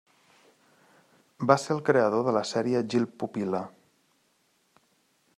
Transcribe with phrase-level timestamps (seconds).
[1.51, 3.61] Va ser el creador de la sèrie Gil Pupil·la.